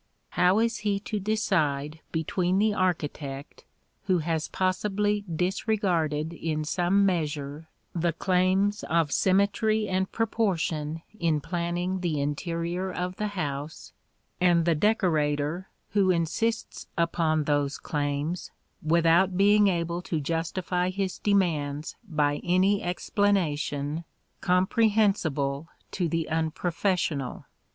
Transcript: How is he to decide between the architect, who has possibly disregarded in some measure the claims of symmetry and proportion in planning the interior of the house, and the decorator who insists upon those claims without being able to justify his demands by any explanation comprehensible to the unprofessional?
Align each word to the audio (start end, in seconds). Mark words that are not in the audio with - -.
How 0.29 0.57
is 0.57 0.77
he 0.79 0.99
to 1.01 1.19
decide 1.19 1.99
between 2.11 2.57
the 2.57 2.73
architect, 2.73 3.65
who 4.05 4.17
has 4.17 4.47
possibly 4.47 5.21
disregarded 5.31 6.33
in 6.33 6.63
some 6.65 7.05
measure 7.05 7.67
the 7.93 8.11
claims 8.11 8.83
of 8.85 9.11
symmetry 9.11 9.87
and 9.87 10.11
proportion 10.11 11.03
in 11.19 11.39
planning 11.39 11.99
the 11.99 12.19
interior 12.19 12.91
of 12.91 13.17
the 13.17 13.27
house, 13.37 13.93
and 14.39 14.65
the 14.65 14.73
decorator 14.73 15.69
who 15.91 16.09
insists 16.09 16.87
upon 16.97 17.43
those 17.43 17.77
claims 17.77 18.49
without 18.81 19.37
being 19.37 19.67
able 19.67 20.01
to 20.01 20.19
justify 20.19 20.89
his 20.89 21.19
demands 21.19 21.95
by 22.09 22.37
any 22.43 22.81
explanation 22.81 24.03
comprehensible 24.41 25.69
to 25.91 26.09
the 26.09 26.27
unprofessional? 26.27 27.45